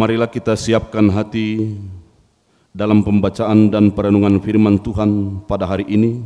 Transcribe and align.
Marilah 0.00 0.32
kita 0.32 0.56
siapkan 0.56 1.12
hati 1.12 1.76
dalam 2.72 3.04
pembacaan 3.04 3.68
dan 3.68 3.92
perenungan 3.92 4.40
firman 4.40 4.80
Tuhan 4.80 5.44
pada 5.44 5.68
hari 5.68 5.84
ini. 5.92 6.24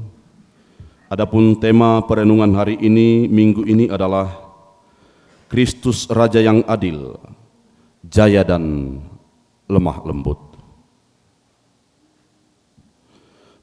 Adapun 1.10 1.58
tema 1.58 1.98
perenungan 2.06 2.54
hari 2.54 2.78
ini, 2.78 3.26
minggu 3.26 3.66
ini 3.66 3.90
adalah 3.90 4.30
Kristus 5.50 6.06
Raja 6.06 6.38
yang 6.38 6.62
adil, 6.70 7.18
jaya 8.06 8.46
dan 8.46 8.94
lemah 9.66 10.06
lembut. 10.06 10.38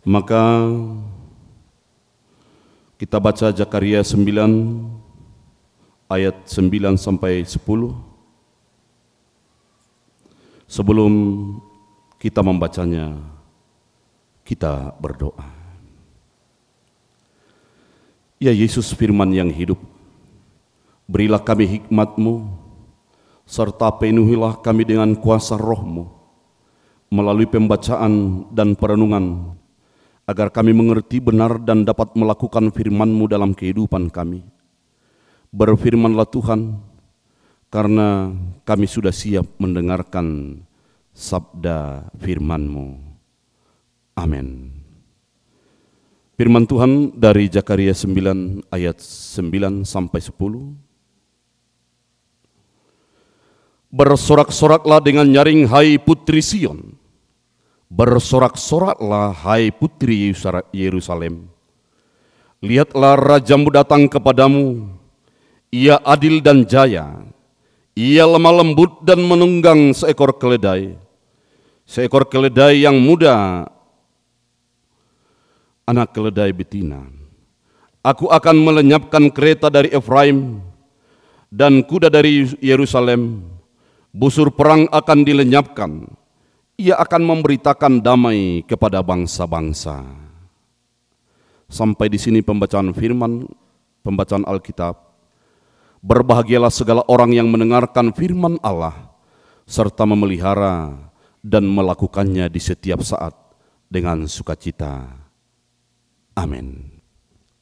Maka 0.04 0.44
kita 3.00 3.16
baca 3.16 3.48
Zakaria 3.56 4.04
9 4.04 4.28
ayat 6.12 6.36
9 6.52 7.00
sampai 7.00 7.48
10. 7.48 8.11
Sebelum 10.72 11.12
kita 12.16 12.40
membacanya, 12.40 13.20
kita 14.48 14.96
berdoa. 15.04 15.44
Ya 18.40 18.56
Yesus 18.56 18.96
firman 18.96 19.36
yang 19.36 19.52
hidup, 19.52 19.76
berilah 21.12 21.44
kami 21.44 21.68
hikmatmu, 21.68 22.48
serta 23.44 23.92
penuhilah 24.00 24.64
kami 24.64 24.88
dengan 24.88 25.12
kuasa 25.20 25.60
rohmu, 25.60 26.08
melalui 27.12 27.52
pembacaan 27.52 28.48
dan 28.56 28.72
perenungan, 28.80 29.52
agar 30.24 30.56
kami 30.56 30.72
mengerti 30.72 31.20
benar 31.20 31.60
dan 31.60 31.84
dapat 31.84 32.16
melakukan 32.16 32.72
firmanmu 32.72 33.28
dalam 33.28 33.52
kehidupan 33.52 34.08
kami. 34.08 34.48
Berfirmanlah 35.52 36.32
Tuhan, 36.32 36.80
karena 37.72 38.36
kami 38.68 38.84
sudah 38.84 39.16
siap 39.16 39.48
mendengarkan 39.56 40.60
sabda 41.16 42.12
firman-Mu. 42.20 43.00
Amin. 44.20 44.76
Firman 46.36 46.68
Tuhan 46.68 47.16
dari 47.16 47.48
Zakaria 47.48 47.96
9 47.96 48.68
ayat 48.76 49.00
9 49.00 49.88
sampai 49.88 50.20
10. 50.20 50.76
Bersorak-soraklah 53.92 55.00
dengan 55.00 55.28
nyaring 55.32 55.68
hai 55.72 55.96
putri 55.96 56.44
Sion. 56.44 57.00
Bersorak-soraklah 57.88 59.32
hai 59.48 59.72
putri 59.72 60.36
Yerusalem. 60.76 61.48
Lihatlah 62.64 63.16
rajamu 63.20 63.68
datang 63.74 64.08
kepadamu, 64.08 64.92
ia 65.74 66.00
adil 66.04 66.40
dan 66.40 66.64
jaya, 66.64 67.20
ia 68.02 68.26
lemah 68.26 68.66
lembut 68.66 69.06
dan 69.06 69.22
menunggang 69.22 69.94
seekor 69.94 70.34
keledai. 70.34 70.98
Seekor 71.86 72.26
keledai 72.26 72.82
yang 72.82 72.98
muda, 72.98 73.68
anak 75.86 76.10
keledai 76.16 76.50
betina. 76.50 77.06
Aku 78.02 78.34
akan 78.34 78.58
melenyapkan 78.58 79.30
kereta 79.30 79.70
dari 79.70 79.94
Efraim 79.94 80.66
dan 81.54 81.86
kuda 81.86 82.10
dari 82.10 82.50
Yerusalem. 82.58 83.46
Busur 84.10 84.50
perang 84.50 84.90
akan 84.90 85.20
dilenyapkan. 85.22 86.10
Ia 86.82 86.98
akan 86.98 87.22
memberitakan 87.22 88.02
damai 88.02 88.66
kepada 88.66 89.06
bangsa-bangsa. 89.06 90.02
Sampai 91.70 92.10
di 92.10 92.18
sini 92.18 92.42
pembacaan 92.42 92.92
firman, 92.92 93.46
pembacaan 94.02 94.44
Alkitab. 94.44 95.11
Berbahagialah 96.02 96.74
segala 96.74 97.06
orang 97.06 97.30
yang 97.30 97.46
mendengarkan 97.46 98.10
firman 98.10 98.58
Allah 98.66 99.14
serta 99.70 100.02
memelihara 100.02 100.98
dan 101.46 101.62
melakukannya 101.70 102.50
di 102.50 102.58
setiap 102.58 103.06
saat 103.06 103.38
dengan 103.86 104.26
sukacita. 104.26 105.06
Amin. 106.34 106.90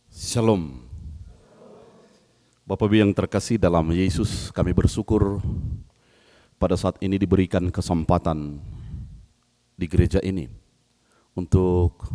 Shalom. 0.07 0.87
Bapak 2.63 2.87
Ibu 2.87 2.95
yang 3.01 3.11
terkasih 3.11 3.59
dalam 3.59 3.91
Yesus, 3.91 4.55
kami 4.55 4.71
bersyukur 4.71 5.43
pada 6.55 6.79
saat 6.79 6.95
ini 7.03 7.19
diberikan 7.19 7.67
kesempatan 7.67 8.63
di 9.75 9.83
gereja 9.83 10.23
ini 10.23 10.47
untuk 11.35 12.07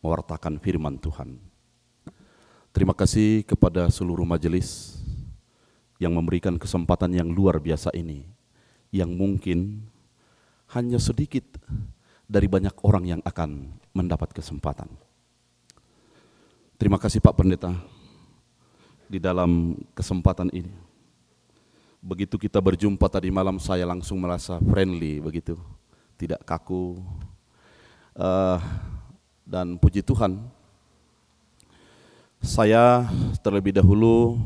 mewartakan 0.00 0.56
firman 0.62 0.96
Tuhan. 0.96 1.36
Terima 2.72 2.96
kasih 2.96 3.44
kepada 3.44 3.84
seluruh 3.92 4.24
majelis 4.24 5.01
yang 6.02 6.18
memberikan 6.18 6.58
kesempatan 6.58 7.14
yang 7.14 7.30
luar 7.30 7.62
biasa 7.62 7.94
ini, 7.94 8.26
yang 8.90 9.14
mungkin 9.14 9.86
hanya 10.74 10.98
sedikit 10.98 11.46
dari 12.26 12.50
banyak 12.50 12.74
orang 12.82 13.04
yang 13.06 13.22
akan 13.22 13.70
mendapat 13.94 14.34
kesempatan. 14.34 14.90
Terima 16.74 16.98
kasih 16.98 17.22
Pak 17.22 17.38
Pendeta 17.38 17.70
di 19.06 19.22
dalam 19.22 19.78
kesempatan 19.94 20.50
ini. 20.50 20.74
Begitu 22.02 22.34
kita 22.34 22.58
berjumpa 22.58 23.06
tadi 23.06 23.30
malam 23.30 23.62
saya 23.62 23.86
langsung 23.86 24.18
merasa 24.18 24.58
friendly 24.58 25.22
begitu, 25.22 25.54
tidak 26.18 26.42
kaku. 26.42 26.98
Uh, 28.18 28.58
dan 29.46 29.78
puji 29.78 30.02
Tuhan, 30.02 30.42
saya 32.42 33.06
terlebih 33.38 33.70
dahulu 33.78 34.42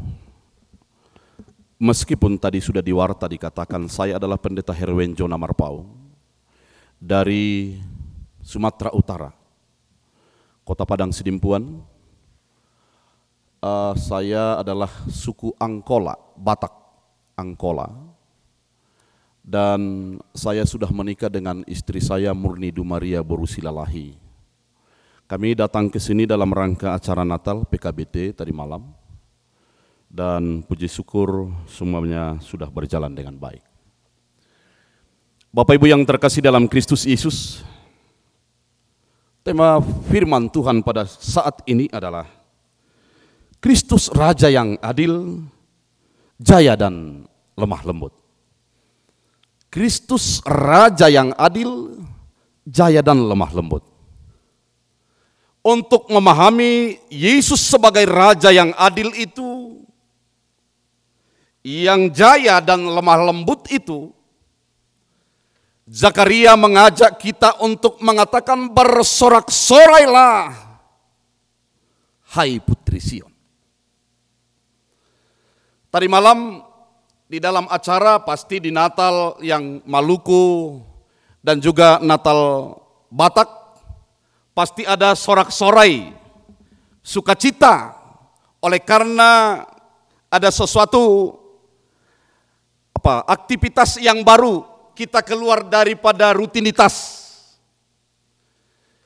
Meskipun 1.77 2.41
tadi 2.41 2.57
sudah 2.57 2.81
diwarta 2.81 3.29
dikatakan 3.29 3.85
saya 3.93 4.17
adalah 4.17 4.41
pendeta 4.41 4.73
Herwenjo 4.73 5.29
Namarpau 5.29 5.85
dari 6.97 7.77
Sumatera 8.41 8.97
Utara, 8.97 9.29
Kota 10.65 10.89
Padang 10.89 11.13
Sidimpuan. 11.13 11.85
Uh, 13.61 13.93
saya 14.01 14.57
adalah 14.57 14.89
suku 15.13 15.53
Angkola, 15.61 16.17
Batak 16.41 16.73
Angkola. 17.37 17.93
Dan 19.45 20.17
saya 20.33 20.65
sudah 20.65 20.89
menikah 20.89 21.29
dengan 21.29 21.61
istri 21.69 22.01
saya 22.01 22.33
Murni 22.33 22.73
Dumaria 22.73 23.21
Borusilalahi. 23.21 24.17
Kami 25.29 25.49
datang 25.53 25.93
ke 25.93 26.01
sini 26.01 26.25
dalam 26.25 26.49
rangka 26.57 26.97
acara 26.97 27.21
Natal 27.21 27.69
PKBT 27.69 28.33
tadi 28.33 28.55
malam 28.55 28.96
dan 30.07 30.63
puji 30.65 30.87
syukur 30.87 31.51
semuanya 31.71 32.39
sudah 32.43 32.71
berjalan 32.71 33.13
dengan 33.13 33.37
baik. 33.37 33.63
Bapak 35.57 35.81
Ibu 35.81 35.89
yang 35.89 36.05
terkasih 36.05 36.45
dalam 36.45 36.69
Kristus 36.69 37.09
Yesus, 37.09 37.65
tema 39.41 39.81
firman 40.13 40.53
Tuhan 40.53 40.85
pada 40.85 41.09
saat 41.09 41.65
ini 41.65 41.89
adalah 41.89 42.29
Kristus 43.57 44.13
Raja 44.13 44.53
yang 44.53 44.77
adil, 44.85 45.41
jaya 46.37 46.77
dan 46.77 47.25
lemah 47.57 47.83
lembut. 47.89 48.13
Kristus 49.73 50.45
Raja 50.45 51.09
yang 51.09 51.33
adil, 51.41 52.05
jaya 52.69 53.01
dan 53.01 53.25
lemah 53.25 53.53
lembut. 53.57 53.85
Untuk 55.65 56.07
memahami 56.13 57.01
Yesus 57.09 57.59
sebagai 57.65 58.05
Raja 58.07 58.53
yang 58.53 58.77
adil 58.77 59.09
itu, 59.17 59.47
yang 61.67 62.15
jaya 62.15 62.63
dan 62.63 62.87
lemah 62.87 63.27
lembut 63.27 63.67
itu, 63.75 64.15
Zakaria 65.87 66.55
mengajak 66.55 67.19
kita 67.19 67.59
untuk 67.59 67.99
mengatakan 67.99 68.71
bersorak-sorailah, 68.71 70.55
hai 72.39 72.63
putri 72.63 73.03
Sion. 73.03 73.31
Tadi 75.91 76.07
malam 76.07 76.63
di 77.27 77.43
dalam 77.43 77.67
acara 77.67 78.23
pasti 78.23 78.63
di 78.63 78.71
Natal 78.71 79.39
yang 79.43 79.83
Maluku 79.87 80.79
dan 81.43 81.59
juga 81.59 81.99
Natal 81.99 82.75
Batak 83.11 83.51
pasti 84.55 84.83
ada 84.83 85.15
sorak-sorai, 85.15 86.15
sukacita 87.03 87.95
oleh 88.59 88.83
karena 88.83 89.63
ada 90.27 90.51
sesuatu 90.51 91.46
apa 93.07 93.23
aktivitas 93.31 94.03
yang 94.03 94.27
baru 94.27 94.67
kita 94.99 95.23
keluar 95.23 95.63
daripada 95.63 96.35
rutinitas. 96.35 97.23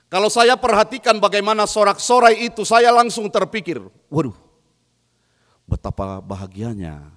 Kalau 0.09 0.33
saya 0.33 0.57
perhatikan 0.57 1.21
bagaimana 1.21 1.69
sorak-sorai 1.69 2.49
itu, 2.49 2.65
saya 2.65 2.97
langsung 2.97 3.29
terpikir, 3.29 3.77
waduh, 4.09 4.33
betapa 5.69 6.17
bahagianya 6.25 7.13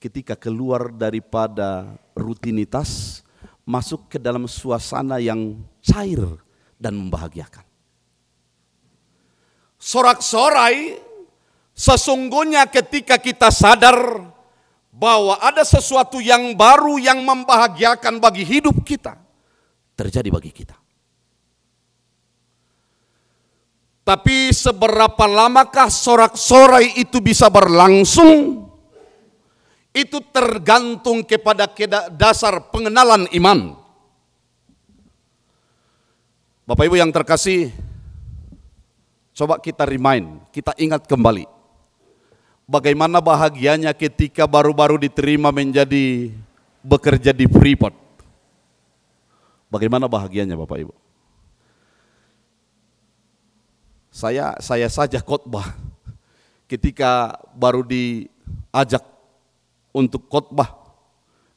ketika 0.00 0.32
keluar 0.32 0.88
daripada 0.88 2.00
rutinitas, 2.16 3.20
masuk 3.68 4.08
ke 4.08 4.16
dalam 4.16 4.48
suasana 4.48 5.20
yang 5.20 5.60
cair 5.84 6.24
dan 6.80 6.96
membahagiakan. 6.96 7.68
Sorak-sorai 9.76 11.04
sesungguhnya 11.76 12.64
ketika 12.64 13.20
kita 13.20 13.52
sadar 13.52 14.37
bahwa 14.88 15.38
ada 15.38 15.62
sesuatu 15.62 16.18
yang 16.18 16.56
baru 16.56 16.98
yang 16.98 17.22
membahagiakan 17.22 18.18
bagi 18.18 18.42
hidup 18.42 18.82
kita 18.82 19.14
terjadi 19.98 20.30
bagi 20.30 20.54
kita. 20.54 20.78
Tapi 24.06 24.54
seberapa 24.56 25.28
lamakah 25.28 25.92
sorak-sorai 25.92 26.96
itu 26.96 27.20
bisa 27.20 27.52
berlangsung? 27.52 28.64
Itu 29.92 30.24
tergantung 30.32 31.20
kepada 31.26 31.68
dasar 32.16 32.72
pengenalan 32.72 33.28
iman. 33.36 33.76
Bapak 36.64 36.88
Ibu 36.88 36.96
yang 36.96 37.12
terkasih, 37.12 37.68
coba 39.36 39.60
kita 39.60 39.84
remind, 39.84 40.40
kita 40.56 40.72
ingat 40.80 41.04
kembali. 41.04 41.57
Bagaimana 42.68 43.24
bahagianya 43.24 43.96
ketika 43.96 44.44
baru-baru 44.44 45.00
diterima 45.00 45.48
menjadi 45.48 46.28
bekerja 46.84 47.32
di 47.32 47.48
Freeport. 47.48 47.96
Bagaimana 49.72 50.04
bahagianya 50.04 50.52
Bapak 50.52 50.84
Ibu? 50.84 50.94
Saya 54.12 54.52
saya 54.60 54.88
saja 54.92 55.20
khotbah 55.24 55.76
ketika 56.68 57.40
baru 57.56 57.80
diajak 57.84 59.04
untuk 59.92 60.28
khotbah 60.28 60.76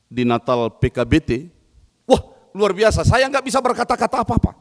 di 0.08 0.24
Natal 0.24 0.72
PKBT. 0.80 1.52
Wah, 2.08 2.22
luar 2.56 2.72
biasa. 2.72 3.04
Saya 3.04 3.28
nggak 3.28 3.48
bisa 3.48 3.60
berkata-kata 3.60 4.24
apa-apa. 4.24 4.52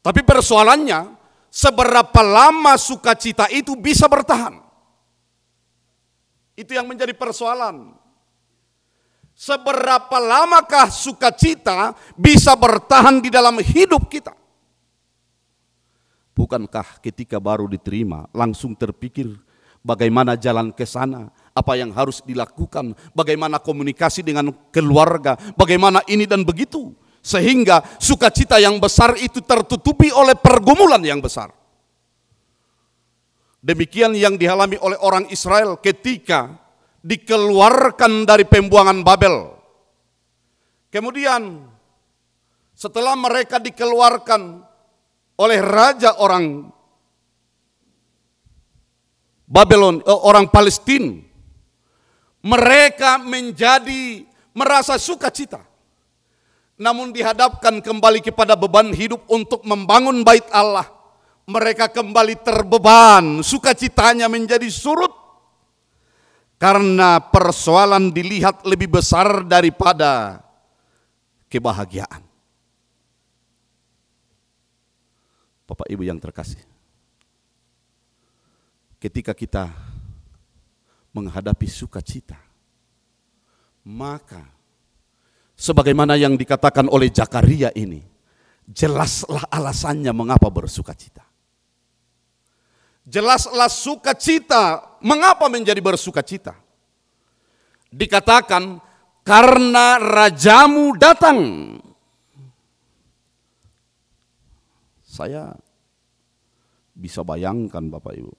Tapi 0.00 0.20
persoalannya, 0.24 1.19
seberapa 1.50 2.22
lama 2.22 2.78
sukacita 2.78 3.50
itu 3.50 3.74
bisa 3.76 4.06
bertahan? 4.06 4.62
Itu 6.54 6.72
yang 6.72 6.86
menjadi 6.86 7.12
persoalan. 7.12 7.98
Seberapa 9.34 10.20
lamakah 10.20 10.92
sukacita 10.92 11.96
bisa 12.14 12.52
bertahan 12.54 13.18
di 13.18 13.32
dalam 13.32 13.56
hidup 13.58 14.06
kita? 14.06 14.36
Bukankah 16.36 17.00
ketika 17.04 17.36
baru 17.40 17.68
diterima 17.68 18.28
langsung 18.32 18.76
terpikir 18.76 19.28
bagaimana 19.80 20.36
jalan 20.36 20.72
ke 20.72 20.84
sana, 20.84 21.32
apa 21.56 21.72
yang 21.76 21.92
harus 21.92 22.20
dilakukan, 22.24 22.92
bagaimana 23.16 23.56
komunikasi 23.56 24.20
dengan 24.20 24.52
keluarga, 24.72 25.36
bagaimana 25.56 26.04
ini 26.08 26.28
dan 26.28 26.44
begitu. 26.44 26.92
Sehingga 27.20 27.84
sukacita 28.00 28.56
yang 28.56 28.80
besar 28.80 29.12
itu 29.20 29.44
tertutupi 29.44 30.08
oleh 30.08 30.32
pergumulan 30.36 31.04
yang 31.04 31.20
besar. 31.20 31.52
Demikian 33.60 34.16
yang 34.16 34.40
dialami 34.40 34.80
oleh 34.80 34.96
orang 35.04 35.28
Israel 35.28 35.76
ketika 35.84 36.56
dikeluarkan 37.04 38.24
dari 38.24 38.48
pembuangan 38.48 39.04
Babel. 39.04 39.52
Kemudian 40.88 41.68
setelah 42.72 43.12
mereka 43.20 43.60
dikeluarkan 43.60 44.64
oleh 45.36 45.60
raja 45.60 46.16
orang 46.16 46.72
Babylon, 49.44 50.00
eh, 50.00 50.20
orang 50.24 50.48
Palestina. 50.48 51.20
Mereka 52.40 53.20
menjadi 53.20 54.24
merasa 54.56 54.96
sukacita. 54.96 55.69
Namun 56.80 57.12
dihadapkan 57.12 57.84
kembali 57.84 58.24
kepada 58.24 58.56
beban 58.56 58.88
hidup 58.96 59.20
untuk 59.28 59.60
membangun 59.68 60.24
bait 60.24 60.48
Allah. 60.48 60.88
Mereka 61.44 61.92
kembali 61.92 62.40
terbeban, 62.40 63.44
sukacitanya 63.44 64.32
menjadi 64.32 64.64
surut. 64.72 65.12
Karena 66.56 67.20
persoalan 67.20 68.08
dilihat 68.08 68.64
lebih 68.64 68.96
besar 68.96 69.44
daripada 69.44 70.40
kebahagiaan. 71.52 72.24
Bapak 75.68 75.84
Ibu 75.84 76.00
yang 76.00 76.16
terkasih. 76.16 76.64
Ketika 78.96 79.36
kita 79.36 79.68
menghadapi 81.12 81.68
sukacita, 81.68 82.40
maka 83.84 84.59
sebagaimana 85.60 86.16
yang 86.16 86.40
dikatakan 86.40 86.88
oleh 86.88 87.12
Zakaria 87.12 87.68
ini, 87.76 88.00
jelaslah 88.64 89.44
alasannya 89.52 90.08
mengapa 90.16 90.48
bersukacita. 90.48 91.20
Jelaslah 93.04 93.68
sukacita, 93.68 94.96
mengapa 95.04 95.52
menjadi 95.52 95.84
bersukacita. 95.84 96.56
Dikatakan 97.92 98.80
karena 99.26 99.98
rajamu 100.00 100.96
datang. 100.96 101.38
Saya 105.04 105.52
bisa 106.94 107.20
bayangkan 107.26 107.82
Bapak 107.90 108.14
Ibu, 108.14 108.32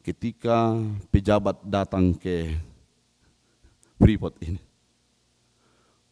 ketika 0.00 0.74
pejabat 1.12 1.60
datang 1.62 2.16
ke 2.16 2.56
Freeport 4.00 4.40
ini, 4.42 4.71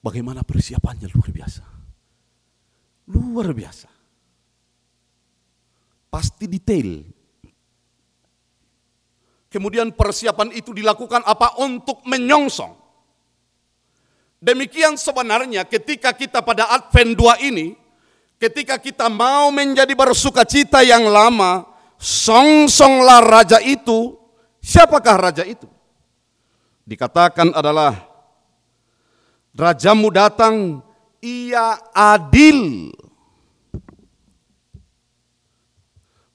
bagaimana 0.01 0.45
persiapannya 0.45 1.09
luar 1.13 1.31
biasa. 1.31 1.65
Luar 3.11 3.49
biasa. 3.55 3.89
Pasti 6.11 6.45
detail. 6.51 7.07
Kemudian 9.51 9.95
persiapan 9.95 10.55
itu 10.55 10.75
dilakukan 10.75 11.23
apa? 11.27 11.59
Untuk 11.63 12.03
menyongsong. 12.07 12.79
Demikian 14.41 14.97
sebenarnya 14.97 15.69
ketika 15.69 16.17
kita 16.17 16.41
pada 16.41 16.71
Advent 16.73 17.13
2 17.19 17.51
ini, 17.51 17.77
Ketika 18.41 18.81
kita 18.81 19.13
mau 19.13 19.53
menjadi 19.53 19.93
bersuka 19.93 20.49
cita 20.49 20.81
yang 20.81 21.13
lama, 21.13 21.69
song-songlah 22.01 23.21
raja 23.21 23.61
itu. 23.61 24.17
Siapakah 24.65 25.29
raja 25.29 25.45
itu? 25.45 25.69
Dikatakan 26.89 27.53
adalah 27.53 28.10
rajamu 29.61 30.09
datang, 30.09 30.81
ia 31.21 31.77
adil. 31.93 32.89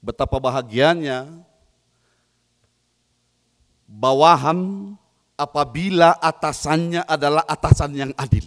Betapa 0.06 0.38
bahagianya 0.38 1.26
bawahan 3.90 4.94
apabila 5.34 6.14
atasannya 6.22 7.02
adalah 7.10 7.42
atasan 7.50 7.92
yang 7.98 8.12
adil. 8.14 8.46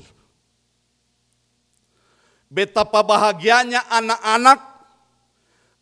Betapa 2.49 3.03
bahagianya 3.03 3.91
anak-anak 3.91 4.59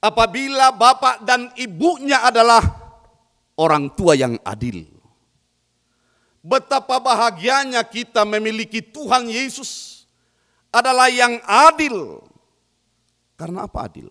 apabila 0.00 0.72
bapak 0.72 1.22
dan 1.28 1.52
ibunya 1.60 2.24
adalah 2.24 2.64
orang 3.60 3.92
tua 3.92 4.16
yang 4.16 4.40
adil. 4.42 4.95
Betapa 6.46 7.02
bahagianya 7.02 7.82
kita 7.82 8.22
memiliki 8.22 8.78
Tuhan 8.78 9.26
Yesus 9.26 10.06
adalah 10.70 11.10
yang 11.10 11.42
adil. 11.42 12.22
Karena 13.34 13.66
apa 13.66 13.90
adil? 13.90 14.06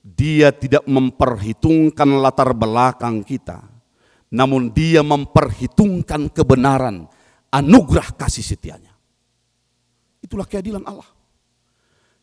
Dia 0.00 0.56
tidak 0.56 0.88
memperhitungkan 0.88 2.08
latar 2.16 2.56
belakang 2.56 3.20
kita, 3.20 3.60
namun 4.32 4.72
dia 4.72 5.04
memperhitungkan 5.04 6.32
kebenaran, 6.32 7.04
anugerah 7.52 8.16
kasih 8.16 8.40
setianya. 8.56 8.96
Itulah 10.24 10.48
keadilan 10.48 10.80
Allah. 10.88 11.08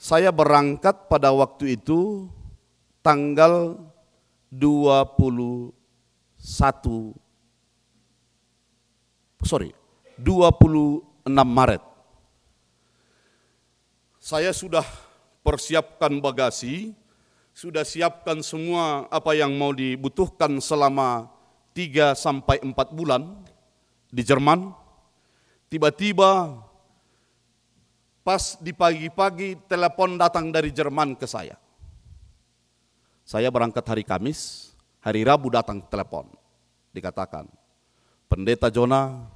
Saya 0.00 0.32
berangkat 0.32 1.12
pada 1.12 1.28
waktu 1.28 1.76
itu 1.76 2.30
tanggal 3.04 3.76
21 4.48 5.74
sorry 9.44 9.72
26 10.20 11.26
Maret. 11.32 11.82
Saya 14.20 14.52
sudah 14.52 14.84
persiapkan 15.40 16.20
bagasi, 16.20 16.92
sudah 17.56 17.82
siapkan 17.88 18.44
semua 18.44 19.08
apa 19.08 19.32
yang 19.32 19.56
mau 19.56 19.72
dibutuhkan 19.72 20.60
selama 20.60 21.32
3 21.72 22.12
sampai 22.12 22.60
4 22.60 22.76
bulan 22.92 23.40
di 24.12 24.20
Jerman. 24.20 24.76
Tiba-tiba 25.72 26.60
pas 28.20 28.60
di 28.60 28.76
pagi-pagi 28.76 29.56
telepon 29.64 30.20
datang 30.20 30.52
dari 30.52 30.68
Jerman 30.68 31.16
ke 31.16 31.24
saya. 31.24 31.56
Saya 33.24 33.48
berangkat 33.48 33.86
hari 33.86 34.04
Kamis, 34.04 34.74
hari 35.00 35.22
Rabu 35.24 35.48
datang 35.48 35.80
telepon. 35.86 36.28
Dikatakan, 36.90 37.46
Pendeta 38.30 38.70
Jona 38.70 39.26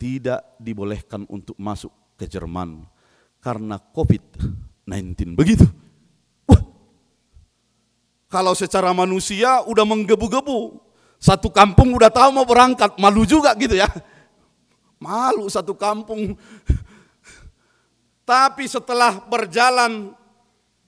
tidak 0.00 0.56
dibolehkan 0.56 1.28
untuk 1.28 1.52
masuk 1.60 1.92
ke 2.16 2.24
Jerman 2.24 2.88
karena 3.36 3.76
COVID-19. 3.76 5.36
Begitu. 5.36 5.68
Wah. 6.48 6.64
Kalau 8.32 8.56
secara 8.56 8.96
manusia 8.96 9.60
udah 9.68 9.84
menggebu-gebu. 9.84 10.80
Satu 11.20 11.52
kampung 11.52 11.92
udah 11.92 12.10
tahu 12.10 12.34
mau 12.34 12.48
berangkat, 12.48 12.96
malu 12.96 13.28
juga 13.28 13.52
gitu 13.60 13.76
ya. 13.76 13.86
Malu 14.96 15.46
satu 15.52 15.76
kampung. 15.76 16.34
Tapi 18.26 18.64
setelah 18.66 19.20
berjalan 19.28 20.16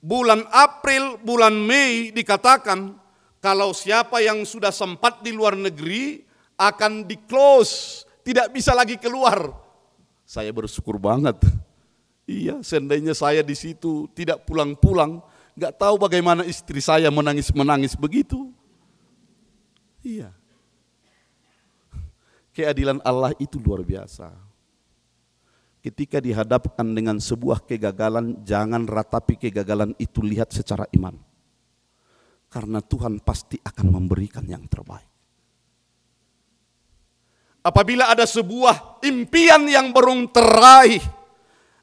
bulan 0.01 0.41
April, 0.49 1.21
bulan 1.21 1.53
Mei 1.53 2.09
dikatakan 2.09 2.97
kalau 3.37 3.77
siapa 3.77 4.25
yang 4.25 4.41
sudah 4.41 4.73
sempat 4.73 5.21
di 5.21 5.29
luar 5.29 5.53
negeri 5.53 6.24
akan 6.55 7.03
di 7.03 7.19
close 7.27 8.03
tidak 8.25 8.49
bisa 8.49 8.73
lagi 8.73 8.97
keluar. 8.97 9.53
Saya 10.25 10.49
bersyukur 10.49 10.97
banget. 10.97 11.37
Iya, 12.25 12.65
seandainya 12.65 13.13
saya 13.13 13.45
di 13.45 13.53
situ 13.53 14.09
tidak 14.17 14.49
pulang-pulang, 14.49 15.21
nggak 15.53 15.77
tahu 15.77 16.01
bagaimana 16.01 16.41
istri 16.41 16.81
saya 16.81 17.13
menangis-menangis 17.13 17.93
begitu. 17.93 18.49
Iya. 20.01 20.33
Keadilan 22.49 22.97
Allah 23.05 23.37
itu 23.37 23.61
luar 23.61 23.85
biasa. 23.85 24.33
Ketika 25.85 26.17
dihadapkan 26.17 26.97
dengan 26.97 27.21
sebuah 27.21 27.61
kegagalan, 27.61 28.41
jangan 28.41 28.89
ratapi 28.89 29.37
kegagalan 29.37 29.93
itu 30.01 30.17
lihat 30.25 30.49
secara 30.49 30.89
iman. 30.97 31.13
Karena 32.49 32.81
Tuhan 32.81 33.21
pasti 33.21 33.61
akan 33.61 33.93
memberikan 33.93 34.49
yang 34.49 34.65
terbaik. 34.65 35.14
Apabila 37.65 38.13
ada 38.13 38.29
sebuah 38.29 39.01
impian 39.01 39.65
yang 39.65 39.89
belum 39.89 40.29
teraih, 40.29 41.01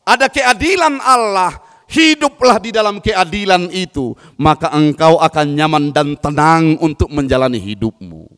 ada 0.07 0.31
keadilan 0.31 1.03
Allah, 1.03 1.59
hiduplah 1.91 2.63
di 2.63 2.71
dalam 2.71 3.03
keadilan 3.03 3.67
itu, 3.75 4.15
maka 4.39 4.71
engkau 4.71 5.19
akan 5.19 5.47
nyaman 5.59 5.91
dan 5.91 6.15
tenang 6.23 6.79
untuk 6.79 7.11
menjalani 7.11 7.59
hidupmu. 7.59 8.31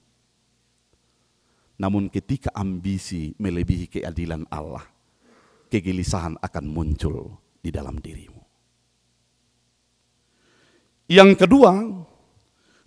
Namun 1.77 2.09
ketika 2.09 2.49
ambisi 2.57 3.37
melebihi 3.37 3.93
keadilan 3.93 4.49
Allah, 4.49 4.89
kegelisahan 5.69 6.41
akan 6.41 6.65
muncul 6.65 7.45
di 7.61 7.69
dalam 7.69 8.01
dirimu. 8.01 8.41
Yang 11.13 11.45
kedua, 11.45 11.77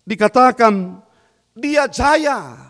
dikatakan 0.01 0.97
dia 1.53 1.85
jaya 1.85 2.66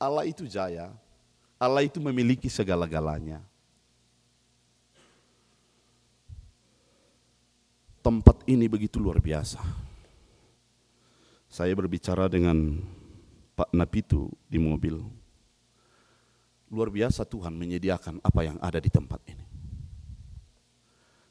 Allah 0.00 0.24
itu 0.24 0.48
jaya, 0.48 0.88
Allah 1.60 1.84
itu 1.84 2.00
memiliki 2.00 2.48
segala-galanya. 2.48 3.44
Tempat 8.00 8.48
ini 8.48 8.64
begitu 8.64 8.96
luar 8.96 9.20
biasa. 9.20 9.60
Saya 11.52 11.76
berbicara 11.76 12.32
dengan 12.32 12.80
Pak 13.52 13.76
Napitu 13.76 14.32
di 14.48 14.56
mobil. 14.56 15.04
Luar 16.72 16.88
biasa 16.88 17.28
Tuhan 17.28 17.52
menyediakan 17.52 18.24
apa 18.24 18.40
yang 18.40 18.56
ada 18.56 18.80
di 18.80 18.88
tempat 18.88 19.20
ini. 19.28 19.44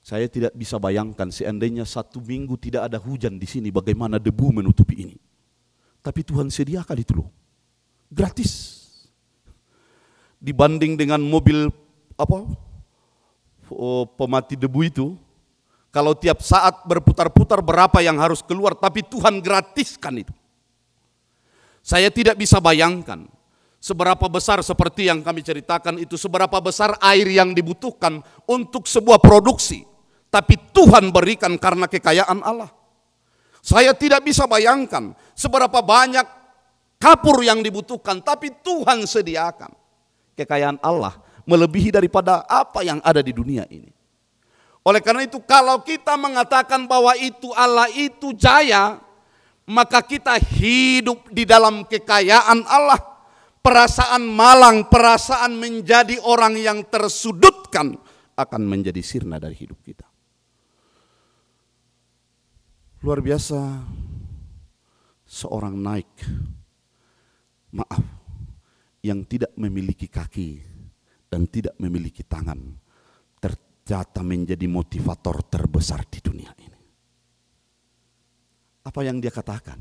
Saya 0.05 0.29
tidak 0.29 0.53
bisa 0.53 0.77
bayangkan 0.77 1.33
seandainya 1.33 1.89
satu 1.89 2.21
minggu 2.21 2.53
tidak 2.61 2.85
ada 2.85 3.01
hujan 3.01 3.41
di 3.41 3.49
sini, 3.49 3.73
bagaimana 3.73 4.21
debu 4.21 4.61
menutupi 4.61 5.09
ini. 5.09 5.17
Tapi 6.05 6.21
Tuhan 6.21 6.53
sediakan 6.53 6.97
itu 7.01 7.17
loh 7.17 7.38
gratis. 8.09 8.77
Dibanding 10.41 10.97
dengan 10.97 11.21
mobil 11.21 11.69
apa 12.19 12.43
oh, 13.71 14.03
pemati 14.17 14.57
debu 14.57 14.79
itu, 14.83 15.07
kalau 15.89 16.13
tiap 16.13 16.41
saat 16.45 16.85
berputar-putar 16.85 17.61
berapa 17.65 17.97
yang 18.01 18.17
harus 18.21 18.45
keluar, 18.45 18.77
tapi 18.77 19.05
Tuhan 19.05 19.41
gratiskan 19.41 20.21
itu. 20.21 20.33
Saya 21.81 22.13
tidak 22.13 22.37
bisa 22.37 22.61
bayangkan 22.61 23.25
seberapa 23.81 24.27
besar 24.27 24.61
seperti 24.61 25.07
yang 25.09 25.25
kami 25.25 25.41
ceritakan 25.41 25.97
itu, 25.97 26.19
seberapa 26.19 26.59
besar 26.59 26.99
air 27.01 27.25
yang 27.25 27.55
dibutuhkan 27.55 28.21
untuk 28.45 28.85
sebuah 28.85 29.17
produksi. 29.17 29.87
Tapi 30.29 30.55
Tuhan 30.69 31.09
berikan 31.09 31.57
karena 31.57 31.89
kekayaan 31.89 32.45
Allah. 32.45 32.69
Saya 33.65 33.91
tidak 33.97 34.23
bisa 34.23 34.45
bayangkan 34.45 35.17
seberapa 35.33 35.81
banyak 35.81 36.38
kapur 36.99 37.41
yang 37.41 37.63
dibutuhkan, 37.63 38.19
tapi 38.19 38.51
Tuhan 38.59 39.07
sediakan. 39.07 39.71
Kekayaan 40.35 40.79
Allah 40.83 41.19
melebihi 41.49 41.89
daripada 41.89 42.45
apa 42.45 42.85
yang 42.85 43.01
ada 43.01 43.23
di 43.23 43.33
dunia 43.33 43.65
ini. 43.71 43.89
Oleh 44.85 45.01
karena 45.03 45.25
itu 45.25 45.41
kalau 45.43 45.81
kita 45.83 46.15
mengatakan 46.15 46.85
bahwa 46.85 47.17
itu 47.17 47.51
Allah 47.57 47.89
itu 47.91 48.31
jaya, 48.37 49.01
maka 49.67 49.99
kita 50.05 50.37
hidup 50.37 51.27
di 51.33 51.43
dalam 51.47 51.87
kekayaan 51.87 52.63
Allah. 52.67 53.01
Perasaan 53.59 54.23
malang, 54.23 54.87
perasaan 54.87 55.59
menjadi 55.59 56.15
orang 56.23 56.55
yang 56.55 56.79
tersudutkan 56.87 57.91
akan 58.39 58.61
menjadi 58.63 59.03
sirna 59.03 59.35
dari 59.35 59.51
hidup 59.51 59.83
kita. 59.83 60.07
Luar 63.03 63.19
biasa 63.19 63.83
seorang 65.27 65.75
naik 65.75 66.07
maaf, 67.75 68.03
yang 69.05 69.25
tidak 69.25 69.53
memiliki 69.55 70.09
kaki 70.09 70.59
dan 71.29 71.45
tidak 71.47 71.77
memiliki 71.77 72.25
tangan 72.25 72.57
ternyata 73.37 74.21
menjadi 74.21 74.65
motivator 74.69 75.45
terbesar 75.45 76.05
di 76.09 76.19
dunia 76.21 76.51
ini. 76.57 76.79
Apa 78.85 79.05
yang 79.05 79.21
dia 79.21 79.29
katakan? 79.29 79.77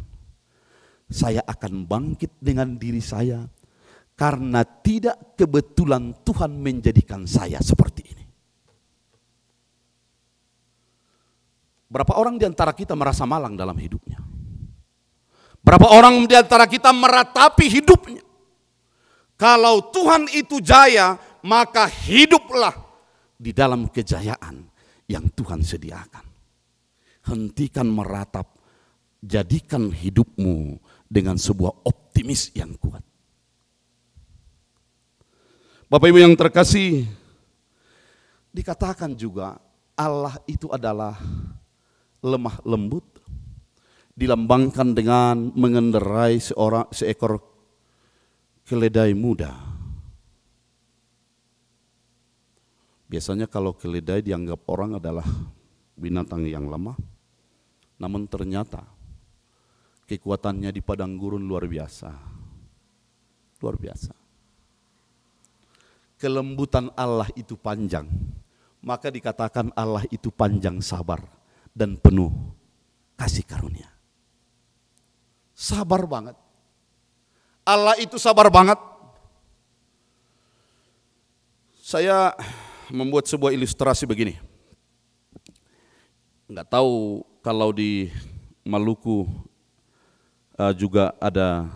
Saya 1.09 1.41
akan 1.41 1.89
bangkit 1.89 2.37
dengan 2.37 2.77
diri 2.77 3.01
saya 3.01 3.49
Karena 4.19 4.67
tidak 4.67 5.39
kebetulan 5.39 6.11
Tuhan 6.27 6.59
menjadikan 6.59 7.23
saya 7.23 7.63
seperti 7.63 8.03
ini. 8.03 8.27
Berapa 11.87 12.19
orang 12.19 12.35
di 12.35 12.43
antara 12.43 12.75
kita 12.75 12.99
merasa 12.99 13.23
malang 13.23 13.55
dalam 13.55 13.79
hidupnya? 13.79 14.19
Berapa 15.69 15.85
orang 15.93 16.25
di 16.25 16.33
antara 16.33 16.65
kita 16.65 16.97
meratapi 16.97 17.69
hidupnya? 17.69 18.25
Kalau 19.37 19.93
Tuhan 19.93 20.25
itu 20.33 20.65
jaya, 20.65 21.21
maka 21.45 21.85
hiduplah 21.85 22.73
di 23.37 23.53
dalam 23.53 23.85
kejayaan 23.93 24.65
yang 25.05 25.29
Tuhan 25.29 25.61
sediakan. 25.61 26.25
Hentikan 27.29 27.85
meratap, 27.85 28.49
jadikan 29.21 29.93
hidupmu 29.93 30.81
dengan 31.05 31.37
sebuah 31.37 31.85
optimis 31.85 32.49
yang 32.57 32.73
kuat. 32.81 33.05
Bapak 35.93 36.09
Ibu 36.09 36.17
yang 36.17 36.33
terkasih, 36.33 37.05
dikatakan 38.57 39.13
juga 39.13 39.61
Allah 39.93 40.33
itu 40.49 40.73
adalah 40.73 41.21
lemah 42.25 42.57
lembut, 42.65 43.05
dilambangkan 44.19 44.99
dengan 44.99 45.55
mengendarai 45.55 46.43
seorang 46.43 46.91
seekor 46.91 47.39
keledai 48.67 49.15
muda. 49.15 49.55
Biasanya 53.07 53.47
kalau 53.47 53.79
keledai 53.79 54.21
dianggap 54.27 54.67
orang 54.67 54.99
adalah 54.99 55.25
binatang 55.95 56.45
yang 56.45 56.67
lemah, 56.67 56.99
namun 58.03 58.27
ternyata 58.27 58.83
kekuatannya 60.11 60.75
di 60.75 60.83
padang 60.83 61.15
gurun 61.15 61.47
luar 61.47 61.71
biasa. 61.71 62.11
Luar 63.63 63.79
biasa 63.79 64.29
kelembutan 66.19 66.91
Allah 66.99 67.31
itu 67.39 67.55
panjang, 67.55 68.11
maka 68.83 69.09
dikatakan 69.09 69.71
Allah 69.79 70.03
itu 70.11 70.35
panjang 70.35 70.83
sabar 70.83 71.23
dan 71.73 71.95
penuh 71.95 72.35
kasih 73.15 73.47
karunia. 73.47 73.98
Sabar 75.59 76.07
banget. 76.07 76.39
Allah 77.67 77.99
itu 77.99 78.15
sabar 78.15 78.47
banget. 78.47 78.79
Saya 81.83 82.31
membuat 82.95 83.27
sebuah 83.27 83.51
ilustrasi 83.51 84.07
begini. 84.07 84.39
Enggak 86.47 86.79
tahu 86.79 87.27
kalau 87.43 87.75
di 87.75 88.07
Maluku 88.63 89.27
uh, 90.55 90.71
juga 90.79 91.11
ada 91.19 91.67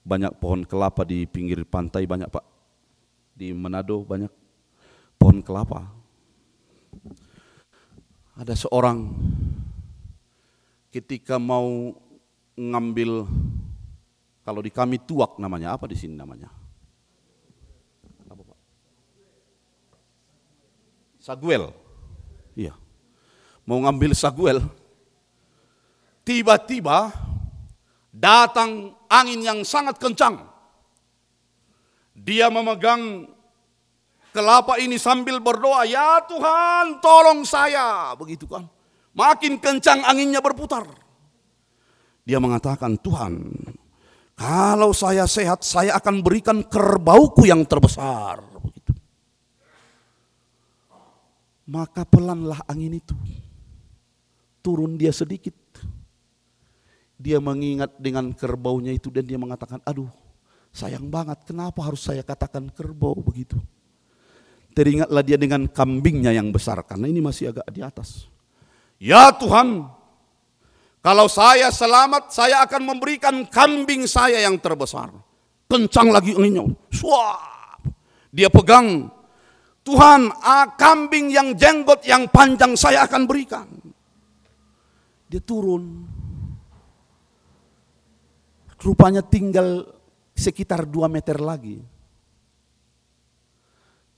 banyak 0.00 0.32
pohon 0.40 0.64
kelapa 0.64 1.04
di 1.04 1.28
pinggir 1.28 1.68
pantai 1.68 2.08
banyak 2.08 2.32
Pak 2.32 2.46
di 3.36 3.52
Manado 3.52 4.08
banyak 4.08 4.32
pohon 5.20 5.44
kelapa. 5.44 5.84
Ada 8.40 8.56
seorang 8.56 9.12
ketika 10.88 11.36
mau 11.36 11.92
ngambil 12.56 13.28
kalau 14.42 14.60
di 14.64 14.72
kami 14.72 14.98
tuak 14.98 15.36
namanya 15.36 15.76
apa 15.76 15.86
di 15.86 15.96
sini 15.96 16.16
namanya? 16.16 16.50
Apa 18.26 18.42
Pak? 18.42 18.58
Saguel. 21.20 21.70
Iya. 22.56 22.72
Mau 23.68 23.82
ngambil 23.84 24.16
saguel. 24.16 24.64
Tiba-tiba 26.26 27.14
datang 28.10 28.96
angin 29.06 29.40
yang 29.44 29.60
sangat 29.62 30.00
kencang 30.00 30.56
dia 32.16 32.48
memegang 32.48 33.28
kelapa 34.32 34.80
ini 34.80 34.96
sambil 34.96 35.36
berdoa, 35.36 35.84
"Ya 35.84 36.24
Tuhan, 36.24 37.04
tolong 37.04 37.44
saya." 37.44 38.16
Begitu 38.16 38.48
kan. 38.48 38.64
Makin 39.12 39.60
kencang 39.60 40.00
anginnya 40.04 40.40
berputar. 40.40 40.88
Dia 42.26 42.42
mengatakan, 42.42 42.98
"Tuhan, 42.98 43.38
kalau 44.34 44.90
saya 44.90 45.24
sehat, 45.30 45.62
saya 45.62 45.94
akan 45.94 46.20
berikan 46.20 46.66
kerbauku 46.66 47.46
yang 47.46 47.62
terbesar." 47.62 48.42
Maka 51.66 52.02
pelanlah 52.06 52.62
angin 52.66 52.98
itu. 52.98 53.14
Turun 54.62 54.98
dia 54.98 55.14
sedikit. 55.14 55.54
Dia 57.16 57.38
mengingat 57.38 57.96
dengan 57.96 58.34
kerbaunya 58.34 58.90
itu 58.90 59.08
dan 59.08 59.24
dia 59.26 59.38
mengatakan, 59.38 59.78
"Aduh, 59.82 60.10
Sayang 60.76 61.08
banget, 61.08 61.40
kenapa 61.48 61.80
harus 61.88 62.04
saya 62.04 62.20
katakan 62.20 62.68
kerbau 62.68 63.16
begitu? 63.16 63.56
Teringatlah 64.76 65.24
dia 65.24 65.40
dengan 65.40 65.64
kambingnya 65.64 66.36
yang 66.36 66.52
besar, 66.52 66.84
karena 66.84 67.08
ini 67.08 67.24
masih 67.24 67.48
agak 67.48 67.64
di 67.72 67.80
atas. 67.80 68.28
Ya 69.00 69.32
Tuhan, 69.32 69.88
kalau 71.06 71.30
saya 71.30 71.70
selamat, 71.70 72.34
saya 72.34 72.66
akan 72.66 72.82
memberikan 72.82 73.46
kambing 73.46 74.10
saya 74.10 74.42
yang 74.42 74.58
terbesar. 74.58 75.14
Kencang 75.70 76.10
lagi 76.10 76.34
anginnya. 76.34 76.66
Suap. 76.90 77.86
Dia 78.34 78.50
pegang. 78.50 79.06
Tuhan, 79.86 80.34
ah, 80.42 80.74
kambing 80.74 81.30
yang 81.30 81.54
jenggot 81.54 82.02
yang 82.02 82.26
panjang 82.26 82.74
saya 82.74 83.06
akan 83.06 83.22
berikan. 83.22 83.70
Dia 85.30 85.38
turun. 85.38 86.10
Rupanya 88.82 89.22
tinggal 89.22 89.86
sekitar 90.34 90.90
dua 90.90 91.06
meter 91.06 91.38
lagi. 91.38 91.86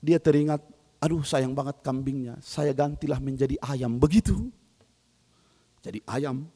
Dia 0.01 0.17
teringat, 0.17 0.65
aduh 0.97 1.21
sayang 1.21 1.53
banget 1.53 1.85
kambingnya, 1.85 2.41
saya 2.41 2.73
gantilah 2.73 3.21
menjadi 3.21 3.61
ayam. 3.61 4.01
Begitu. 4.01 4.49
Jadi 5.85 6.01
ayam. 6.09 6.49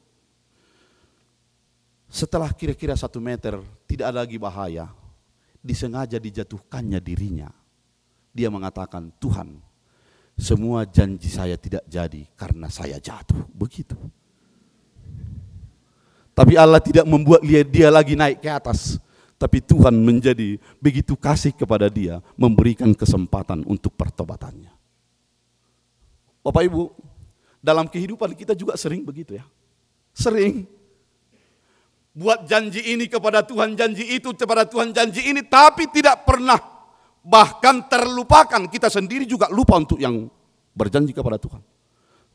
Setelah 2.13 2.53
kira-kira 2.53 2.93
satu 2.93 3.17
meter, 3.17 3.57
tidak 3.89 4.13
ada 4.13 4.21
lagi 4.21 4.37
bahaya. 4.37 4.85
Disengaja 5.65 6.21
dijatuhkannya 6.21 7.01
dirinya. 7.01 7.49
Dia 8.29 8.53
mengatakan, 8.53 9.09
Tuhan, 9.17 9.57
semua 10.37 10.85
janji 10.85 11.33
saya 11.33 11.57
tidak 11.57 11.81
jadi 11.89 12.29
karena 12.37 12.69
saya 12.69 13.01
jatuh. 13.01 13.49
Begitu. 13.49 13.97
Tapi 16.37 16.53
Allah 16.53 16.81
tidak 16.81 17.09
membuat 17.09 17.41
dia 17.45 17.89
lagi 17.89 18.13
naik 18.13 18.45
ke 18.45 18.49
atas 18.49 19.01
tapi 19.43 19.59
Tuhan 19.59 19.91
menjadi 19.91 20.55
begitu 20.79 21.19
kasih 21.19 21.51
kepada 21.51 21.91
dia, 21.91 22.23
memberikan 22.39 22.95
kesempatan 22.95 23.67
untuk 23.67 23.91
pertobatannya. 23.91 24.71
Bapak 26.39 26.63
Ibu, 26.63 26.95
dalam 27.59 27.91
kehidupan 27.91 28.31
kita 28.39 28.55
juga 28.55 28.79
sering 28.79 29.03
begitu 29.03 29.35
ya. 29.35 29.43
Sering. 30.15 30.63
Buat 32.13 32.45
janji 32.45 32.93
ini 32.93 33.09
kepada 33.09 33.41
Tuhan, 33.41 33.73
janji 33.73 34.05
itu 34.05 34.37
kepada 34.37 34.69
Tuhan, 34.69 34.93
janji 34.93 35.33
ini, 35.33 35.41
tapi 35.41 35.89
tidak 35.89 36.29
pernah 36.29 36.61
bahkan 37.25 37.89
terlupakan. 37.89 38.69
Kita 38.69 38.85
sendiri 38.85 39.25
juga 39.25 39.49
lupa 39.49 39.81
untuk 39.81 39.97
yang 39.97 40.29
berjanji 40.77 41.09
kepada 41.09 41.41
Tuhan. 41.41 41.61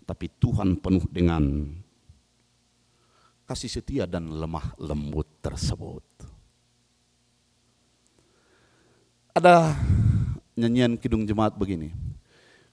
Tapi 0.03 0.27
Tuhan 0.41 0.83
penuh 0.83 1.07
dengan 1.07 1.45
kasih 3.47 3.71
setia 3.71 4.05
dan 4.11 4.27
lemah 4.35 4.75
lembut 4.83 5.31
tersebut. 5.39 6.03
Ada 9.31 9.79
nyanyian 10.59 10.99
kidung 10.99 11.23
jemaat 11.23 11.55
begini. 11.55 11.95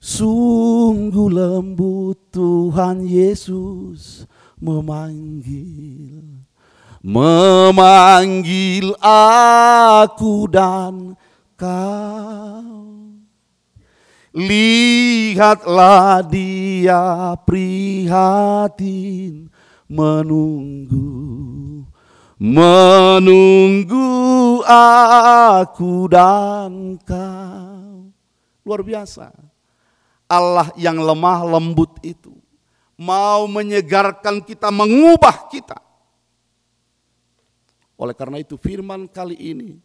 Sungguh 0.02 1.30
lembut 1.30 2.34
Tuhan 2.34 3.06
Yesus 3.06 4.26
memanggil 4.58 6.42
Memanggil 7.04 8.96
aku 9.02 10.48
dan 10.52 11.16
kau 11.56 12.84
Lihatlah 14.36 16.28
dia 16.28 17.32
prihatin 17.48 19.48
menunggu 19.88 21.16
menunggu 22.36 24.06
aku 24.68 26.12
dan 26.12 27.00
kau. 27.04 28.12
Luar 28.66 28.82
biasa. 28.84 29.32
Allah 30.26 30.74
yang 30.74 30.98
lemah 30.98 31.46
lembut 31.46 32.02
itu 32.02 32.34
mau 32.98 33.46
menyegarkan 33.46 34.42
kita, 34.42 34.74
mengubah 34.74 35.46
kita. 35.54 35.78
Oleh 37.96 38.16
karena 38.18 38.42
itu 38.42 38.60
firman 38.60 39.08
kali 39.08 39.38
ini 39.40 39.80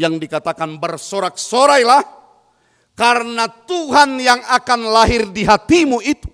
yang 0.00 0.16
dikatakan 0.16 0.80
bersorak-sorailah 0.80 2.02
karena 2.96 3.44
Tuhan 3.46 4.16
yang 4.18 4.40
akan 4.42 4.80
lahir 4.88 5.28
di 5.30 5.44
hatimu 5.44 6.00
itu 6.02 6.30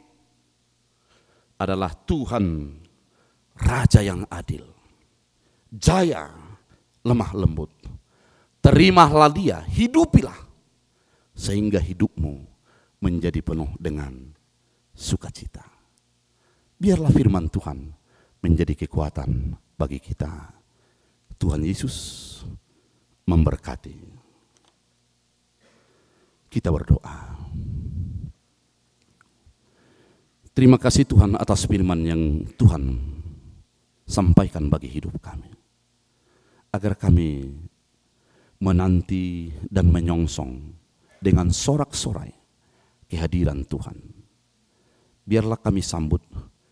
adalah 1.59 1.91
Tuhan 1.93 2.79
Raja 3.55 4.03
yang 4.03 4.27
adil 4.31 4.75
jaya, 5.75 6.31
lemah 7.03 7.33
lembut. 7.35 7.73
terimalah 8.65 9.29
dia, 9.29 9.61
hidupilah. 9.61 10.41
Sehingga 11.37 11.83
hidupmu 11.83 12.47
menjadi 13.03 13.45
penuh 13.45 13.69
dengan 13.77 14.33
sukacita. 14.97 15.67
Biarlah 16.81 17.13
firman 17.13 17.53
Tuhan 17.53 17.93
menjadi 18.41 18.73
kekuatan 18.87 19.53
bagi 19.77 20.01
kita. 20.01 20.31
Tuhan 21.45 21.61
Yesus 21.61 21.97
memberkati. 23.29 23.93
Kita 26.49 26.73
berdoa. 26.73 27.37
Terima 30.57 30.81
kasih 30.81 31.05
Tuhan 31.05 31.37
atas 31.37 31.69
firman 31.69 32.01
yang 32.01 32.49
Tuhan 32.57 32.97
sampaikan 34.09 34.73
bagi 34.73 34.89
hidup 34.89 35.21
kami. 35.21 35.53
Agar 36.73 36.97
kami 36.97 37.53
menanti 38.65 39.53
dan 39.69 39.93
menyongsong 39.93 40.73
dengan 41.21 41.53
sorak-sorai 41.53 42.33
kehadiran 43.05 43.69
Tuhan. 43.69 44.01
Biarlah 45.29 45.61
kami 45.61 45.85
sambut 45.85 46.25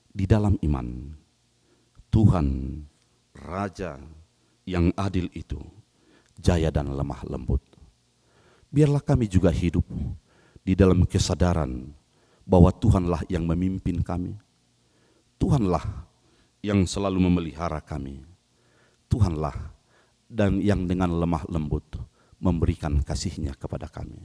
di 0.08 0.24
dalam 0.24 0.56
iman 0.64 1.12
Tuhan 2.08 2.48
Raja 3.36 4.21
yang 4.68 4.94
adil 4.94 5.26
itu, 5.34 5.58
jaya 6.38 6.70
dan 6.70 6.92
lemah 6.92 7.22
lembut. 7.26 7.62
Biarlah 8.72 9.04
kami 9.04 9.28
juga 9.28 9.52
hidup 9.52 9.84
di 10.64 10.72
dalam 10.72 11.04
kesadaran 11.04 11.92
bahwa 12.46 12.72
Tuhanlah 12.72 13.26
yang 13.28 13.44
memimpin 13.44 14.00
kami. 14.00 14.38
Tuhanlah 15.36 16.06
yang 16.62 16.86
selalu 16.86 17.28
memelihara 17.28 17.82
kami. 17.82 18.22
Tuhanlah 19.10 19.74
dan 20.30 20.62
yang 20.64 20.88
dengan 20.88 21.12
lemah 21.12 21.44
lembut 21.52 21.84
memberikan 22.40 23.04
kasihnya 23.04 23.52
kepada 23.58 23.90
kami. 23.90 24.24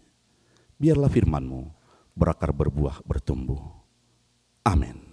Biarlah 0.78 1.10
firmanmu 1.12 1.62
berakar 2.16 2.54
berbuah 2.54 3.04
bertumbuh. 3.04 3.62
Amin. 4.64 5.07